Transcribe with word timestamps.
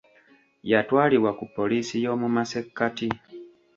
Yatwalibwa 0.71 1.31
ku 1.37 1.45
poliisi 1.55 1.95
y'omu 2.03 2.27
masekkati. 2.35 3.07